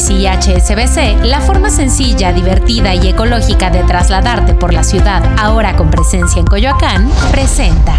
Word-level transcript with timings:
Bici 0.00 0.14
y 0.14 0.26
HSBC, 0.26 1.26
la 1.26 1.42
forma 1.42 1.68
sencilla, 1.68 2.32
divertida 2.32 2.94
y 2.94 3.08
ecológica 3.08 3.68
de 3.68 3.82
trasladarte 3.82 4.54
por 4.54 4.72
la 4.72 4.82
ciudad, 4.82 5.22
ahora 5.38 5.76
con 5.76 5.90
presencia 5.90 6.40
en 6.40 6.46
Coyoacán, 6.46 7.10
presenta. 7.30 7.98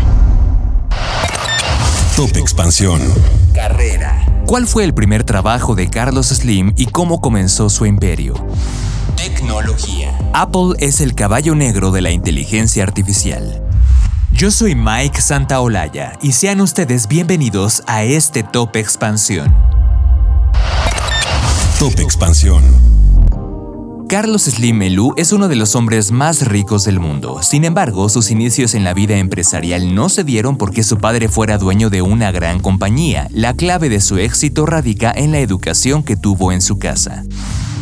Top 2.16 2.36
Expansión. 2.38 3.02
Carrera. 3.54 4.26
¿Cuál 4.48 4.66
fue 4.66 4.84
el 4.84 4.96
primer 4.96 5.24
trabajo 5.24 5.76
de 5.76 5.92
Carlos 5.92 6.29
Slim 6.29 6.74
y 6.76 6.87
cómo 6.87 7.22
comenzó 7.22 7.69
su 7.69 7.86
imperio? 7.86 8.33
Tecnología. 9.15 10.18
Apple 10.33 10.74
es 10.79 11.02
el 11.02 11.13
caballo 11.13 11.54
negro 11.54 11.92
de 11.92 12.02
la 12.02 12.10
inteligencia 12.10 12.81
artificial. 12.81 13.62
Yo 14.31 14.49
soy 14.49 14.74
Mike 14.74 15.22
Santaolalla 15.22 16.13
y 16.23 16.31
sean 16.31 16.62
ustedes 16.62 17.08
bienvenidos 17.08 17.84
a 17.86 18.02
este 18.02 18.41
Top 18.41 18.76
Expansión. 18.76 19.70
Top 21.82 22.00
Expansión. 22.00 22.62
Carlos 24.08 24.44
Slim 24.44 24.78
Melú 24.78 25.16
es 25.18 25.32
uno 25.32 25.48
de 25.48 25.55
los 25.55 25.76
hombres 25.76 26.12
más 26.12 26.48
ricos 26.48 26.84
del 26.84 27.00
mundo. 27.00 27.40
Sin 27.42 27.66
embargo, 27.66 28.08
sus 28.08 28.30
inicios 28.30 28.76
en 28.76 28.84
la 28.84 28.94
vida 28.94 29.18
empresarial 29.18 29.96
no 29.96 30.08
se 30.08 30.24
dieron 30.24 30.58
porque 30.58 30.84
su 30.84 31.00
padre 31.00 31.28
fuera 31.28 31.58
dueño 31.58 31.90
de 31.90 32.04
una 32.04 32.32
gran 32.32 32.60
compañía. 32.60 33.28
La 33.32 33.55
clave 33.55 33.90
de 33.90 34.00
su 34.00 34.20
éxito 34.20 34.68
radica 34.68 35.12
en 35.12 35.32
la 35.32 35.40
educación 35.40 36.04
que 36.04 36.16
tuvo 36.16 36.52
en 36.52 36.62
su 36.62 36.78
casa. 36.78 37.24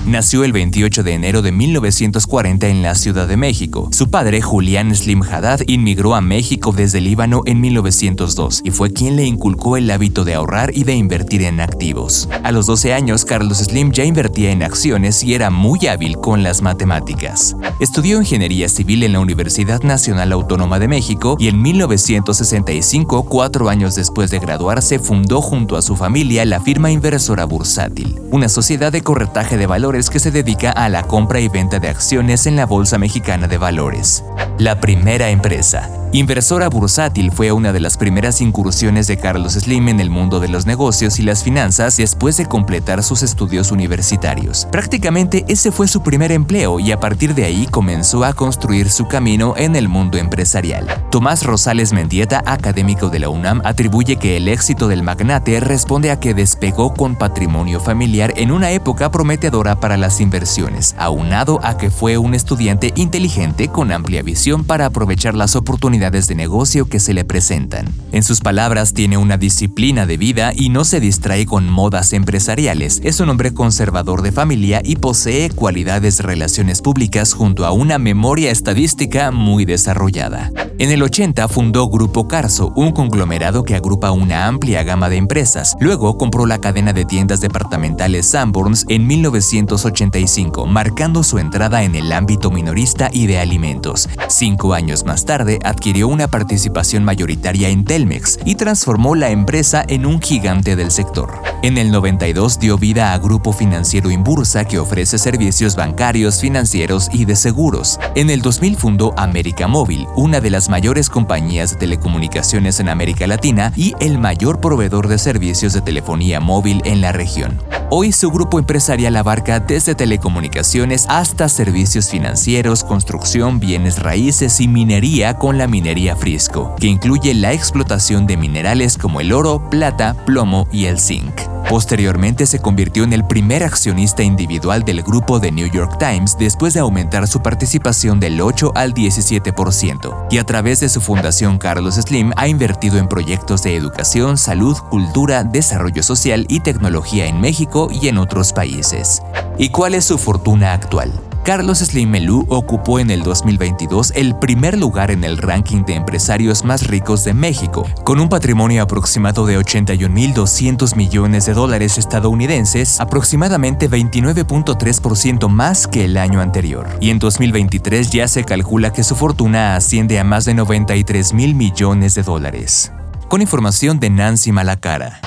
Nació 0.09 0.43
el 0.43 0.53
28 0.53 1.03
de 1.03 1.13
enero 1.13 1.43
de 1.43 1.51
1940 1.51 2.67
en 2.67 2.81
la 2.81 2.95
Ciudad 2.95 3.27
de 3.27 3.37
México. 3.37 3.89
Su 3.91 4.09
padre, 4.09 4.41
Julián 4.41 4.95
Slim 4.95 5.21
Haddad, 5.21 5.59
inmigró 5.67 6.15
a 6.15 6.21
México 6.21 6.71
desde 6.71 6.99
Líbano 6.99 7.43
en 7.45 7.61
1902 7.61 8.61
y 8.63 8.71
fue 8.71 8.91
quien 8.91 9.17
le 9.17 9.25
inculcó 9.25 9.77
el 9.77 9.91
hábito 9.91 10.23
de 10.23 10.33
ahorrar 10.33 10.71
y 10.75 10.83
de 10.83 10.95
invertir 10.95 11.43
en 11.43 11.59
activos. 11.59 12.27
A 12.43 12.51
los 12.51 12.65
12 12.65 12.91
años, 12.91 13.23
Carlos 13.23 13.59
Slim 13.59 13.91
ya 13.91 14.03
invertía 14.03 14.49
en 14.49 14.63
acciones 14.63 15.23
y 15.23 15.35
era 15.35 15.51
muy 15.51 15.85
hábil 15.85 16.17
con 16.17 16.41
las 16.41 16.63
matemáticas. 16.63 17.55
Estudió 17.79 18.17
ingeniería 18.17 18.67
civil 18.67 19.03
en 19.03 19.13
la 19.13 19.19
Universidad 19.19 19.83
Nacional 19.83 20.31
Autónoma 20.31 20.79
de 20.79 20.87
México 20.87 21.37
y 21.39 21.49
en 21.49 21.61
1965, 21.61 23.25
cuatro 23.25 23.69
años 23.69 23.93
después 23.93 24.31
de 24.31 24.39
graduarse, 24.39 24.97
fundó 24.97 25.39
junto 25.39 25.77
a 25.77 25.83
su 25.83 25.95
familia 25.95 26.45
la 26.45 26.61
firma 26.61 26.89
inversora 26.89 27.45
Bursátil, 27.45 28.19
una 28.31 28.49
sociedad 28.49 28.91
de 28.91 29.01
corretaje 29.01 29.55
de 29.55 29.67
valores 29.67 29.98
que 30.07 30.19
se 30.19 30.29
dedica 30.29 30.69
a 30.69 30.87
la 30.87 31.01
compra 31.01 31.39
y 31.39 31.47
venta 31.47 31.79
de 31.79 31.89
acciones 31.89 32.45
en 32.45 32.55
la 32.55 32.67
Bolsa 32.67 32.99
Mexicana 32.99 33.47
de 33.47 33.57
Valores. 33.57 34.23
La 34.59 34.81
primera 34.81 35.29
empresa, 35.29 35.89
Inversora 36.11 36.69
bursátil 36.69 37.31
fue 37.31 37.51
una 37.51 37.71
de 37.71 37.79
las 37.79 37.95
primeras 37.95 38.41
incursiones 38.41 39.05
de 39.05 39.17
Carlos 39.17 39.53
Slim 39.53 39.89
en 39.89 39.99
el 39.99 40.09
mundo 40.09 40.39
de 40.39 40.47
los 40.47 40.65
negocios 40.65 41.19
y 41.19 41.21
las 41.21 41.43
finanzas 41.43 41.97
después 41.97 42.35
de 42.37 42.47
completar 42.47 43.03
sus 43.03 43.21
estudios 43.21 43.71
universitarios. 43.71 44.67
Prácticamente 44.71 45.45
ese 45.47 45.71
fue 45.71 45.87
su 45.87 46.01
primer 46.01 46.31
empleo 46.31 46.79
y 46.79 46.91
a 46.91 46.99
partir 46.99 47.35
de 47.35 47.45
ahí 47.45 47.67
comenzó 47.67 48.23
a 48.23 48.33
construir 48.33 48.89
su 48.89 49.07
camino 49.07 49.53
en 49.55 49.75
el 49.75 49.87
mundo 49.87 50.17
empresarial. 50.17 50.87
Tomás 51.11 51.45
Rosales 51.45 51.93
Mendieta, 51.93 52.41
académico 52.43 53.09
de 53.09 53.19
la 53.19 53.29
UNAM, 53.29 53.61
atribuye 53.63 54.15
que 54.15 54.35
el 54.35 54.47
éxito 54.47 54.87
del 54.87 55.03
magnate 55.03 55.59
responde 55.59 56.09
a 56.09 56.19
que 56.19 56.33
despegó 56.33 56.95
con 56.95 57.17
patrimonio 57.17 57.79
familiar 57.79 58.33
en 58.35 58.51
una 58.51 58.71
época 58.71 59.11
prometedora 59.11 59.79
para 59.79 59.95
las 59.95 60.19
inversiones, 60.21 60.95
aunado 60.97 61.59
a 61.61 61.77
que 61.77 61.91
fue 61.91 62.17
un 62.17 62.33
estudiante 62.33 62.93
inteligente 62.95 63.67
con 63.67 63.91
amplia 63.91 64.23
visión 64.23 64.48
para 64.57 64.87
aprovechar 64.87 65.35
las 65.35 65.55
oportunidades 65.55 66.27
de 66.27 66.33
negocio 66.33 66.89
que 66.89 66.99
se 66.99 67.13
le 67.13 67.23
presentan. 67.23 67.85
En 68.11 68.23
sus 68.23 68.41
palabras, 68.41 68.93
tiene 68.93 69.17
una 69.17 69.37
disciplina 69.37 70.07
de 70.07 70.17
vida 70.17 70.51
y 70.55 70.69
no 70.69 70.85
se 70.85 70.99
distrae 70.99 71.45
con 71.45 71.69
modas 71.69 72.13
empresariales. 72.13 72.99
Es 73.03 73.19
un 73.19 73.29
hombre 73.29 73.53
conservador 73.53 74.23
de 74.23 74.31
familia 74.31 74.81
y 74.83 74.95
posee 74.95 75.51
cualidades 75.51 76.17
de 76.17 76.23
relaciones 76.23 76.81
públicas 76.81 77.33
junto 77.33 77.65
a 77.65 77.71
una 77.71 77.99
memoria 77.99 78.49
estadística 78.49 79.29
muy 79.29 79.65
desarrollada. 79.65 80.51
En 80.79 80.91
el 80.91 81.03
80 81.03 81.47
fundó 81.49 81.87
Grupo 81.89 82.27
Carso, 82.27 82.71
un 82.75 82.91
conglomerado 82.93 83.63
que 83.63 83.75
agrupa 83.75 84.11
una 84.11 84.47
amplia 84.47 84.81
gama 84.83 85.09
de 85.09 85.17
empresas. 85.17 85.75
Luego 85.79 86.17
compró 86.17 86.45
la 86.45 86.61
cadena 86.61 86.93
de 86.93 87.05
tiendas 87.05 87.41
departamentales 87.41 88.27
Sanborns 88.27 88.85
en 88.87 89.05
1985, 89.05 90.65
marcando 90.65 91.23
su 91.23 91.37
entrada 91.37 91.83
en 91.83 91.95
el 91.95 92.11
ámbito 92.13 92.49
minorista 92.49 93.09
y 93.11 93.27
de 93.27 93.39
alimentos. 93.39 94.07
Cinco 94.39 94.73
años 94.73 95.03
más 95.03 95.25
tarde 95.25 95.59
adquirió 95.65 96.07
una 96.07 96.29
participación 96.29 97.03
mayoritaria 97.03 97.67
en 97.67 97.83
Telmex 97.83 98.39
y 98.45 98.55
transformó 98.55 99.13
la 99.13 99.31
empresa 99.31 99.83
en 99.85 100.05
un 100.05 100.21
gigante 100.21 100.77
del 100.77 100.91
sector. 100.91 101.48
En 101.61 101.77
el 101.77 101.91
92 101.91 102.57
dio 102.57 102.77
vida 102.77 103.11
a 103.11 103.17
Grupo 103.17 103.51
Financiero 103.51 104.09
Inbursa 104.09 104.63
que 104.63 104.79
ofrece 104.79 105.17
servicios 105.17 105.75
bancarios, 105.75 106.39
financieros 106.39 107.09
y 107.11 107.25
de 107.25 107.35
seguros. 107.35 107.99
En 108.15 108.29
el 108.29 108.41
2000 108.41 108.77
fundó 108.77 109.13
América 109.17 109.67
Móvil, 109.67 110.07
una 110.15 110.39
de 110.39 110.51
las 110.51 110.69
mayores 110.69 111.09
compañías 111.09 111.71
de 111.71 111.79
telecomunicaciones 111.79 112.79
en 112.79 112.87
América 112.87 113.27
Latina 113.27 113.73
y 113.75 113.93
el 113.99 114.19
mayor 114.19 114.61
proveedor 114.61 115.09
de 115.09 115.17
servicios 115.17 115.73
de 115.73 115.81
telefonía 115.81 116.39
móvil 116.39 116.81
en 116.85 117.01
la 117.01 117.11
región. 117.11 117.61
Hoy 117.91 118.13
su 118.13 118.31
grupo 118.31 118.57
empresarial 118.59 119.17
abarca 119.17 119.59
desde 119.59 119.95
telecomunicaciones 119.95 121.07
hasta 121.09 121.49
servicios 121.49 122.09
financieros, 122.09 122.85
construcción, 122.85 123.59
bienes 123.59 123.99
raíces 123.99 124.61
y 124.61 124.69
minería 124.69 125.33
con 125.33 125.57
la 125.57 125.67
minería 125.67 126.15
Frisco, 126.15 126.75
que 126.79 126.87
incluye 126.87 127.33
la 127.33 127.51
explotación 127.51 128.27
de 128.27 128.37
minerales 128.37 128.97
como 128.97 129.19
el 129.19 129.33
oro, 129.33 129.69
plata, 129.69 130.15
plomo 130.25 130.67
y 130.71 130.85
el 130.85 130.99
zinc. 130.99 131.48
Posteriormente 131.69 132.47
se 132.47 132.59
convirtió 132.59 133.03
en 133.03 133.13
el 133.13 133.23
primer 133.27 133.63
accionista 133.63 134.23
individual 134.23 134.83
del 134.83 135.03
grupo 135.03 135.39
de 135.39 135.51
New 135.51 135.69
York 135.71 135.99
Times 135.99 136.35
después 136.35 136.73
de 136.73 136.79
aumentar 136.79 137.27
su 137.27 137.43
participación 137.43 138.19
del 138.19 138.41
8 138.41 138.71
al 138.73 138.95
17%, 138.95 140.25
y 140.31 140.39
a 140.39 140.43
través 140.45 140.79
de 140.79 140.89
su 140.89 140.99
fundación 140.99 141.59
Carlos 141.59 141.93
Slim 141.93 142.33
ha 142.37 142.47
invertido 142.47 142.97
en 142.97 143.07
proyectos 143.07 143.61
de 143.61 143.75
educación, 143.75 144.39
salud, 144.39 144.77
cultura, 144.89 145.43
desarrollo 145.43 146.01
social 146.01 146.47
y 146.49 146.61
tecnología 146.61 147.27
en 147.27 147.39
México 147.39 147.89
y 147.91 148.07
en 148.07 148.17
otros 148.17 148.51
países. 148.51 149.21
¿Y 149.59 149.69
cuál 149.69 149.93
es 149.93 150.05
su 150.05 150.17
fortuna 150.17 150.73
actual? 150.73 151.28
Carlos 151.49 151.79
Slim 151.79 152.13
ocupó 152.47 152.99
en 152.99 153.09
el 153.09 153.23
2022 153.23 154.13
el 154.15 154.35
primer 154.35 154.77
lugar 154.77 155.09
en 155.09 155.23
el 155.23 155.39
ranking 155.39 155.83
de 155.83 155.95
empresarios 155.95 156.63
más 156.63 156.85
ricos 156.85 157.23
de 157.23 157.33
México, 157.33 157.87
con 158.03 158.19
un 158.19 158.29
patrimonio 158.29 158.83
aproximado 158.83 159.47
de 159.47 159.57
81.200 159.57 160.95
millones 160.95 161.47
de 161.47 161.55
dólares 161.55 161.97
estadounidenses, 161.97 162.99
aproximadamente 162.99 163.89
29.3% 163.89 165.49
más 165.49 165.87
que 165.87 166.05
el 166.05 166.17
año 166.17 166.39
anterior. 166.39 166.87
Y 167.01 167.09
en 167.09 167.17
2023 167.17 168.11
ya 168.11 168.27
se 168.27 168.43
calcula 168.43 168.93
que 168.93 169.03
su 169.03 169.15
fortuna 169.15 169.75
asciende 169.75 170.19
a 170.19 170.23
más 170.23 170.45
de 170.45 170.53
93 170.53 171.33
mil 171.33 171.55
millones 171.55 172.13
de 172.13 172.21
dólares. 172.21 172.91
Con 173.27 173.41
información 173.41 173.99
de 173.99 174.11
Nancy 174.11 174.51
Malacara. 174.51 175.19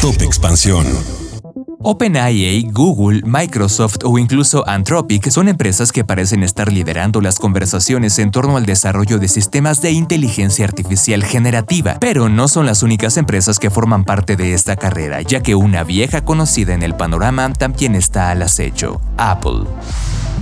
Top 0.00 0.22
Expansión. 0.22 0.86
OpenAI, 1.84 2.68
Google, 2.70 3.22
Microsoft 3.24 3.98
o 4.04 4.18
incluso 4.18 4.62
Anthropic 4.68 5.28
son 5.30 5.48
empresas 5.48 5.90
que 5.90 6.04
parecen 6.04 6.42
estar 6.42 6.72
liderando 6.72 7.20
las 7.20 7.38
conversaciones 7.38 8.18
en 8.18 8.30
torno 8.30 8.56
al 8.56 8.66
desarrollo 8.66 9.18
de 9.18 9.26
sistemas 9.26 9.82
de 9.82 9.90
inteligencia 9.90 10.64
artificial 10.64 11.24
generativa, 11.24 11.96
pero 12.00 12.28
no 12.28 12.46
son 12.46 12.66
las 12.66 12.82
únicas 12.82 13.16
empresas 13.16 13.58
que 13.58 13.70
forman 13.70 14.04
parte 14.04 14.36
de 14.36 14.54
esta 14.54 14.76
carrera, 14.76 15.22
ya 15.22 15.40
que 15.40 15.56
una 15.56 15.82
vieja 15.82 16.24
conocida 16.24 16.72
en 16.72 16.82
el 16.82 16.94
panorama 16.94 17.52
también 17.52 17.96
está 17.96 18.30
al 18.30 18.42
acecho, 18.42 19.00
Apple. 19.16 19.64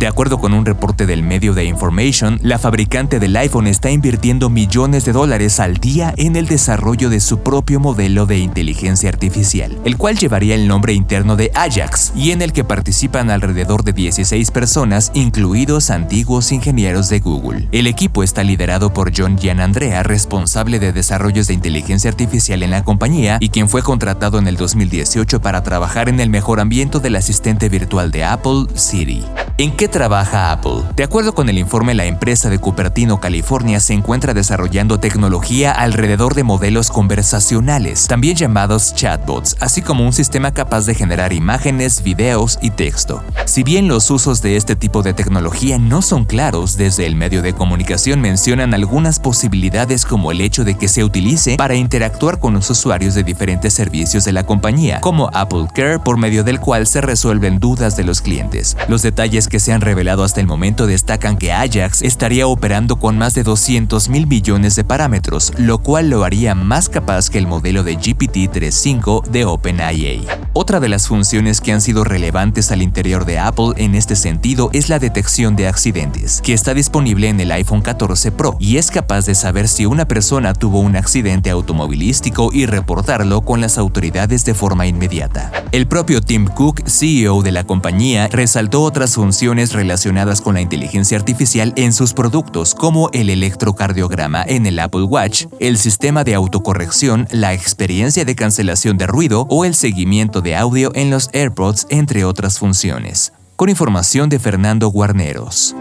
De 0.01 0.07
acuerdo 0.07 0.41
con 0.41 0.55
un 0.55 0.65
reporte 0.65 1.05
del 1.05 1.23
medio 1.23 1.53
de 1.53 1.67
Information, 1.67 2.41
la 2.43 2.59
fabricante 2.59 3.21
del 3.21 3.37
iPhone 3.37 3.67
está 3.67 3.91
invirtiendo 3.91 4.49
millones 4.49 5.05
de 5.05 5.13
dólares 5.13 5.61
al 5.61 5.77
día 5.77 6.15
en 6.17 6.37
el 6.37 6.47
desarrollo 6.47 7.11
de 7.11 7.21
su 7.21 7.41
propio 7.41 7.81
modelo 7.81 8.25
de 8.25 8.39
inteligencia 8.39 9.11
artificial, 9.11 9.79
el 9.85 9.99
cual 9.99 10.17
llevaría 10.17 10.55
el 10.55 10.67
nombre 10.69 10.95
interno 10.95 11.37
de 11.37 11.53
Ajax 11.55 12.15
y 12.17 12.31
en 12.31 12.41
el 12.41 12.55
que 12.55 12.65
participan 12.65 13.29
alrededor 13.29 13.85
de 13.85 13.93
16 13.93 14.51
personas, 14.53 15.11
incluidos 15.13 15.91
antiguos 15.91 16.51
ingenieros 16.51 17.11
de 17.11 17.21
Google. 17.21 17.69
El 17.71 17.87
equipo 17.87 18.23
está 18.23 18.43
liderado 18.43 18.95
por 18.95 19.13
John 19.15 19.37
Gianandrea, 19.37 20.03
responsable 20.03 20.79
de 20.79 20.95
desarrollos 20.95 21.47
de 21.47 21.53
inteligencia 21.53 22.09
artificial 22.09 22.63
en 22.63 22.71
la 22.71 22.85
compañía 22.85 23.37
y 23.39 23.51
quien 23.51 23.69
fue 23.69 23.83
contratado 23.83 24.39
en 24.39 24.47
el 24.47 24.57
2018 24.57 25.43
para 25.43 25.63
trabajar 25.63 26.09
en 26.09 26.21
el 26.21 26.31
mejor 26.31 26.59
ambiente 26.59 27.01
del 27.01 27.17
asistente 27.17 27.69
virtual 27.69 28.11
de 28.11 28.25
Apple, 28.25 28.65
Siri. 28.73 29.27
¿En 29.61 29.73
qué 29.73 29.89
trabaja 29.89 30.53
Apple? 30.53 30.85
De 30.97 31.05
acuerdo 31.05 31.35
con 31.35 31.51
el 31.51 31.59
informe, 31.59 31.93
la 31.93 32.07
empresa 32.07 32.49
de 32.49 32.59
Cupertino, 32.59 33.21
California, 33.21 33.79
se 33.79 33.93
encuentra 33.93 34.33
desarrollando 34.33 35.01
tecnología 35.01 35.71
alrededor 35.71 36.35
de 36.35 36.45
modelos 36.45 36.89
conversacionales, 36.89 38.07
también 38.07 38.37
llamados 38.37 38.95
chatbots, 38.95 39.59
así 39.61 39.83
como 39.83 40.07
un 40.07 40.15
sistema 40.15 40.55
capaz 40.55 40.87
de 40.87 40.95
generar 40.95 41.35
imágenes, 41.35 42.03
videos 42.03 42.59
y 42.63 42.71
texto. 42.71 43.23
Si 43.45 43.63
bien 43.63 43.87
los 43.87 44.11
usos 44.11 44.41
de 44.41 44.57
este 44.57 44.77
tipo 44.77 45.03
de 45.03 45.13
tecnología 45.13 45.77
no 45.77 46.01
son 46.01 46.25
claros, 46.25 46.79
desde 46.79 47.05
el 47.05 47.15
medio 47.15 47.43
de 47.43 47.53
comunicación 47.53 48.23
mencionan 48.23 48.73
algunas 48.73 49.19
posibilidades 49.19 50.07
como 50.07 50.33
el 50.33 50.41
hecho 50.41 50.65
de 50.65 50.79
que 50.79 50.89
se 50.89 51.05
utilice 51.05 51.57
para 51.57 51.75
interactuar 51.75 52.39
con 52.39 52.55
los 52.55 52.71
usuarios 52.71 53.15
de 53.15 53.25
diferentes 53.25 53.75
servicios 53.75 54.25
de 54.25 54.33
la 54.33 54.45
compañía, 54.45 55.03
como 55.03 55.29
Apple 55.35 55.67
Care, 55.75 55.99
por 55.99 56.17
medio 56.17 56.45
del 56.45 56.61
cual 56.61 56.87
se 56.87 57.03
resuelven 57.03 57.61
dudas 57.61 57.95
de 57.99 58.05
los 58.05 58.23
clientes. 58.23 58.75
Los 58.89 59.03
detalles 59.03 59.50
que 59.51 59.61
se 59.61 59.75
han 59.75 59.83
revelado 59.83 60.25
hasta 60.25 60.41
el 60.41 60.47
momento 60.47 60.87
destacan 60.87 61.37
que 61.37 61.53
Ajax 61.53 62.01
estaría 62.01 62.47
operando 62.47 62.97
con 62.97 63.19
más 63.19 63.35
de 63.35 63.43
200 63.43 64.09
mil 64.09 64.27
millones 64.27 64.77
de 64.77 64.85
parámetros, 64.85 65.53
lo 65.59 65.79
cual 65.79 66.09
lo 66.09 66.25
haría 66.25 66.55
más 66.55 66.89
capaz 66.89 67.29
que 67.29 67.37
el 67.37 67.49
modelo 67.49 67.83
de 67.83 67.99
GPT-3.5 67.99 69.25
de 69.25 69.45
OpenAI. 69.45 70.27
Otra 70.53 70.81
de 70.81 70.89
las 70.89 71.09
funciones 71.09 71.61
que 71.61 71.73
han 71.73 71.81
sido 71.81 72.05
relevantes 72.05 72.71
al 72.71 72.81
interior 72.81 73.25
de 73.25 73.39
Apple 73.39 73.73
en 73.77 73.95
este 73.95 74.17
sentido 74.17 74.71
es 74.73 74.89
la 74.89 74.99
detección 74.99 75.57
de 75.57 75.67
accidentes, 75.67 76.41
que 76.41 76.55
está 76.55 76.73
disponible 76.73 77.29
en 77.29 77.41
el 77.41 77.51
iPhone 77.53 77.83
14 77.83 78.33
Pro 78.33 78.57
y 78.61 78.77
es 78.77 78.91
capaz 78.91 79.27
de 79.27 79.35
saber 79.35 79.67
si 79.67 79.85
una 79.85 80.07
persona 80.07 80.55
tuvo 80.55 80.79
un 80.79 80.95
accidente 80.95 81.51
automovilístico 81.51 82.51
y 82.53 82.67
reportarlo 82.67 83.41
con 83.41 83.61
las 83.61 83.79
autoridades 83.79 84.45
de 84.45 84.55
forma 84.55 84.87
inmediata. 84.87 85.51
El 85.73 85.89
propio 85.89 86.21
Tim 86.21 86.47
Cook, 86.47 86.89
CEO 86.89 87.43
de 87.43 87.51
la 87.53 87.65
compañía, 87.65 88.29
resaltó 88.29 88.83
otras 88.83 89.15
funciones 89.15 89.40
relacionadas 89.41 90.41
con 90.41 90.55
la 90.55 90.61
inteligencia 90.61 91.17
artificial 91.17 91.73
en 91.77 91.93
sus 91.93 92.13
productos, 92.13 92.75
como 92.75 93.09
el 93.13 93.31
electrocardiograma 93.31 94.45
en 94.47 94.67
el 94.67 94.79
Apple 94.79 95.05
Watch, 95.05 95.47
el 95.59 95.79
sistema 95.79 96.25
de 96.25 96.35
autocorrección, 96.35 97.27
la 97.31 97.55
experiencia 97.55 98.25
de 98.25 98.35
cancelación 98.35 98.99
de 98.99 99.07
ruido 99.07 99.47
o 99.49 99.65
el 99.65 99.75
seguimiento 99.75 100.43
de 100.43 100.57
audio 100.57 100.93
en 100.95 101.11
los 101.11 101.31
AirPods, 101.33 101.87
entre 101.89 102.25
otras 102.25 102.59
funciones. 102.59 103.33
Con 103.57 103.69
información 103.69 104.29
de 104.29 104.39
Fernando 104.39 104.89
Guarneros. 104.89 105.75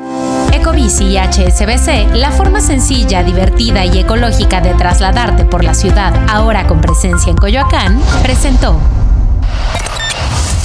Ecobici 0.54 1.04
y 1.04 1.18
HSBC, 1.18 2.16
la 2.16 2.32
forma 2.32 2.62
sencilla, 2.62 3.24
divertida 3.24 3.86
y 3.86 4.00
ecológica 4.00 4.62
de 4.62 4.74
trasladarte 4.74 5.46
por 5.46 5.64
la 5.64 5.74
ciudad, 5.74 6.14
ahora 6.30 6.66
con 6.66 6.82
presencia 6.82 7.30
en 7.30 7.38
Coyoacán, 7.38 8.00
presentó 8.24 8.80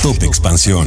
Top 0.03 0.23
Expansión. 0.23 0.87